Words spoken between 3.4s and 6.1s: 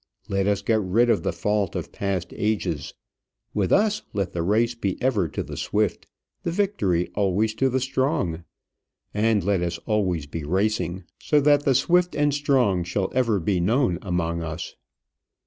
With us, let the race be ever to the swift;